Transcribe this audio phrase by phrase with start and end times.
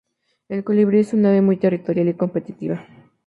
[0.49, 2.87] El colibrí es un ave muy territorial y competitiva.